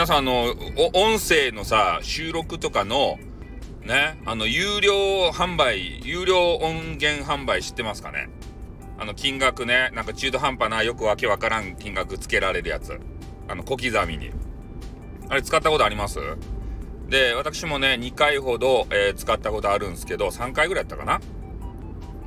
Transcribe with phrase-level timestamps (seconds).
[0.00, 0.54] 皆さん、あの、
[0.94, 3.18] 音声のさ、収録とかの、
[3.82, 8.30] ね、あの、有料販売、有料音源販売知ってますかね？
[8.98, 12.98] あの、金額ね、なんか中途半端な、よくわけわからん金額つけられるやつ。
[13.46, 14.30] あの、小刻みに。
[15.28, 16.18] あれ使ったことあります？
[17.10, 21.20] で、私もね、2回ほど、えー、使ったことあるんですけど、3回ぐらいやったかな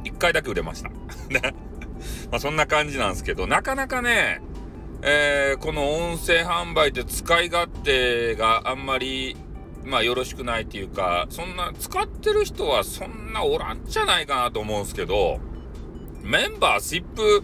[0.03, 0.89] ?1 回だけ売れました。
[1.33, 1.55] ね。
[2.29, 4.41] まあそんな感じなんですけど、なかなかね、
[5.05, 9.35] えー、この音声販売って使い勝手があんまり、
[9.83, 15.41] まあよろしくないっていうか、そんな使ってる人はそんなおらんじゃないかなと思うんですけど、
[16.21, 17.43] メンバーシップ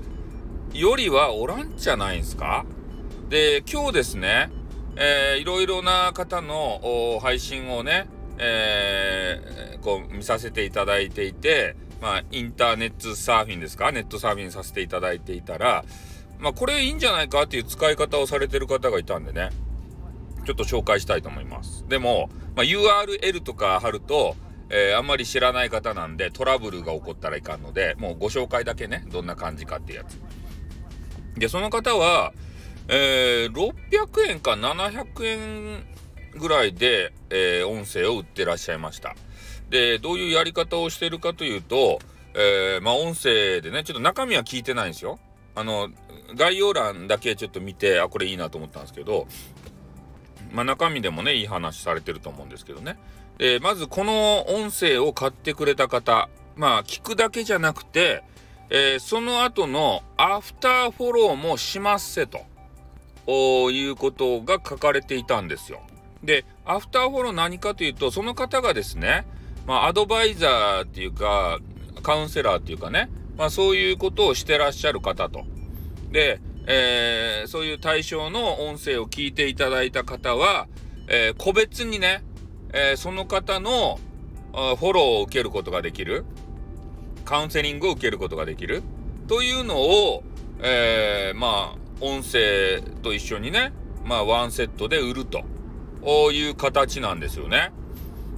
[0.73, 2.65] よりはおらんじゃないんすか？
[3.27, 4.49] で、今日ですね、
[4.95, 13.91] えー、いろいろな方の配信をね、えー、こう見させていただいていて、まあ、インターネットサーフィンですか？
[13.91, 15.83] ネットサーフィンさせていただいていたら、
[16.39, 19.49] まあ、これいいんじゃないかっていう使い方をされてる方がいたんでね、
[20.45, 21.85] ちょっと紹介したいと思います。
[21.87, 24.35] でも、まあ、URL とか貼ると、
[24.69, 30.19] えー、あんまり知らない方なんでトラブルが起こったらいかんので、もうご紹介だけね、どんな感じかっていうやつ。
[31.35, 32.33] で、その方は、
[32.87, 35.85] えー、600円か700円
[36.37, 39.15] ぐらいで、えー、音声を売ってらっしゃいました。
[39.69, 41.99] で、どういうやり方をしてるかというと、
[42.35, 45.19] えー、まあ音声でね、ちょっと中身は聞いてないんですよ。
[45.55, 45.89] あの、
[46.35, 49.27] 概要欄だけちょっと見て、あ、これいいなと思ったんですけど、
[50.51, 52.97] まあ中身でもね、いい話されてると思うんですけどね。
[53.37, 58.23] で、まずこの音声を買ってくれた方、まあ聞くだけじゃなくて、
[58.69, 62.39] えー、その後のアフターフォローもしますせと、
[63.71, 65.81] いうことが書かれていたんですよ。
[66.23, 69.25] で、アフターフォロー何かというと、その方がですね、
[69.65, 71.59] まあアドバイザーっていうか、
[72.03, 73.09] カウンセラーっていうかね、
[73.39, 75.45] まあそういうことをしてらっしゃる方と。
[76.11, 80.67] で、えー、そういう対象の音声を聞いていただいた方は、
[81.07, 82.21] えー、個別にね、
[82.73, 83.97] えー、その方の
[84.51, 86.25] フォローを受けることができる。
[87.23, 88.83] カウンセリングを受けることができる。
[89.27, 90.23] というのを、
[90.61, 93.71] えまあ、音声と一緒にね、
[94.03, 95.43] まあ、ワンセットで売ると
[96.31, 97.71] いう形なんですよね。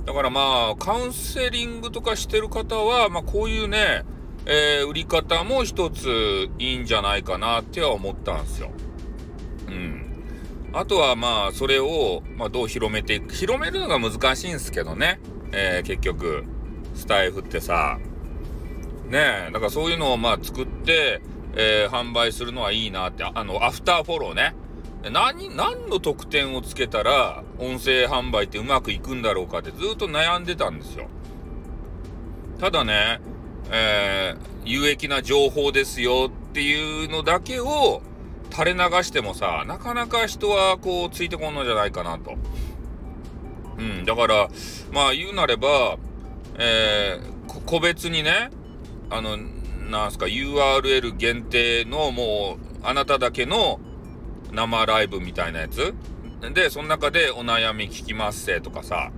[0.06, 4.04] だからまあ、カウンセリングとかしてる方は、まあ、こういうね、
[4.46, 8.72] えー、売り方も一ついいんじゃないかなっては思ったんですよ。
[9.68, 10.24] うん。
[10.74, 13.34] あとはまあ、それを、まあ、どう広めていく。
[13.34, 15.20] 広めるのが難しいんですけどね。
[15.52, 16.46] えー、結局、
[16.96, 18.00] スタイフってさ。
[19.10, 21.22] ねえ、だからそういうのをまあ作って、
[21.56, 24.56] えー、販売するのはいいなって、あの、アフターフォローね。
[25.12, 31.08] 何、何の特典をつけたら、音声販売ってうまくいくんだろうかってずっと悩んでたんですよ。
[32.60, 33.20] ただね、
[33.70, 38.02] えー、有益な情報ですよっていうのだけを
[38.52, 42.36] 垂れ流してもさ、なかなか人はこうついてこんのじゃないかなと。
[43.78, 44.50] うん、だから、
[44.92, 45.98] まあ言うなれば、
[46.58, 48.52] えー、個別にね、
[49.10, 49.38] あの、
[49.90, 53.80] なんすか、URL 限定のもう、あなただけの
[54.52, 55.94] 生ライブみたいなやつ
[56.54, 59.12] で、その中でお悩み聞きますせとかさ、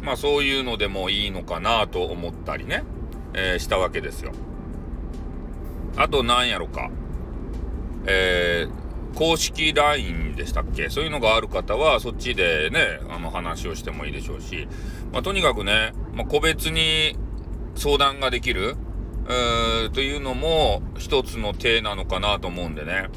[0.00, 2.84] まあそういうのでもいいのかなと思ったりね。
[3.34, 4.32] えー、したわけですよ。
[5.96, 6.90] あと何やろか。
[8.06, 10.88] えー、公式 LINE でしたっけ？
[10.88, 14.68] そういうのがある方はそっちでね、あの話をしてもいいでしょうし、
[15.12, 17.16] まあ、とにかくね、まあ、個別に
[17.74, 18.76] 相談ができる、
[19.28, 23.08] えー、というのも一つの手なのかなと思うんでね。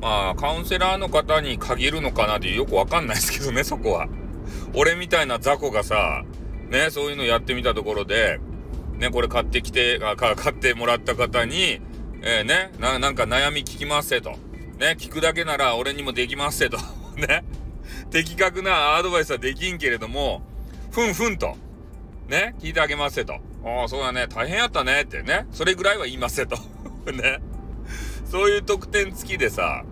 [0.00, 4.08] まあ、カウンセラーの方に限るのかなってよくわかんないですけどね、そこは。
[4.74, 6.24] 俺みたいな雑魚がさ、
[6.68, 8.40] ね、そういうのやってみたところで、
[8.98, 11.80] ね、これ買ってきて、あ買ってもらった方に、
[12.22, 14.30] えー、ねな、なんか悩み聞きますせと。
[14.78, 16.78] ね、聞くだけなら俺にもできますせと。
[17.16, 17.44] ね。
[18.10, 20.42] 的確なアドバイスはできんけれども、
[20.90, 21.56] ふんふんと。
[22.28, 23.34] ね、聞いてあげますせと。
[23.64, 25.46] ああ、そうだね、大変やったねってね。
[25.50, 26.56] それぐらいは言いますせと。
[27.12, 27.40] ね。
[28.24, 29.84] そういう特典付きでさ、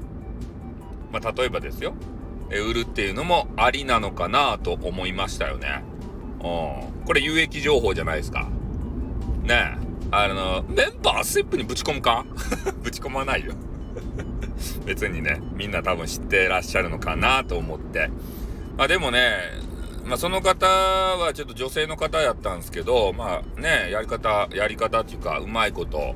[1.13, 1.95] まあ、例えばですよ。
[2.51, 5.83] え売るっていうのもありなのかなと思いましたよね。
[6.41, 7.05] うん。
[7.07, 8.49] これ有益情報じゃないですか。
[9.43, 9.79] ね
[10.11, 12.25] あの、メンバースイップにぶち込むか？
[12.83, 13.55] ぶち込まないよ
[14.85, 18.11] 別にね、みんな多分知ってらっしゃるのかなと思って。
[18.77, 19.37] まあでもね、
[20.05, 26.15] まあその方はちょっと女性の方やったんですけど、まあね、やり方、やり方っていうか、うまいこと、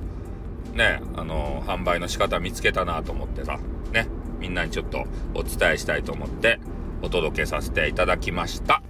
[0.75, 3.58] ね、あの、販売の仕方見つけたなと思ってさ、
[3.93, 4.08] ね、
[4.40, 6.61] みんなにちょっとお伝えしたいと思って、
[7.02, 8.82] お届けさせていただきました。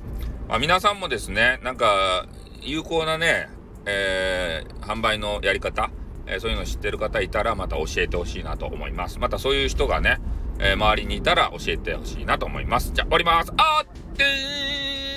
[0.49, 2.27] まあ皆さんもですね、なんか、
[2.63, 3.49] 有効なね、
[3.87, 5.91] えー、販売のやり方、
[6.27, 9.19] えー、そういうの知ってる方いたらまた教えてほしいなと思います。
[9.19, 10.19] またそういう人がね、
[10.59, 12.93] えー、周りにいたら教えてほしいなと思います。
[12.93, 13.53] じゃあ終わります。
[13.57, 15.16] あってー